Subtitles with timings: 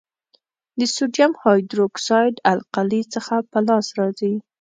[0.79, 4.33] د سوډیم هایدرو اکسایډ القلي څخه په لاس راځي.